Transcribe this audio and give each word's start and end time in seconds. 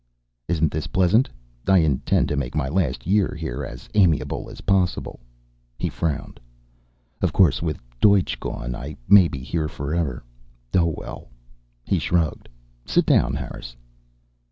"Isn't 0.47 0.71
this 0.71 0.87
pleasant? 0.87 1.29
I 1.67 1.77
intend 1.77 2.27
to 2.29 2.35
make 2.35 2.55
my 2.55 2.67
last 2.67 3.05
year 3.05 3.37
here 3.37 3.63
as 3.63 3.87
amiable 3.93 4.49
as 4.49 4.61
possible." 4.61 5.19
He 5.77 5.89
frowned. 5.89 6.39
"Of 7.21 7.33
course, 7.33 7.61
with 7.61 7.77
Deutsch 7.99 8.39
gone, 8.39 8.73
I 8.73 8.97
may 9.07 9.27
be 9.27 9.37
here 9.43 9.67
forever. 9.67 10.23
Oh, 10.75 10.91
well." 10.97 11.27
He 11.83 11.99
shrugged. 11.99 12.49
"Sit 12.83 13.05
down, 13.05 13.35
Harris." 13.35 13.75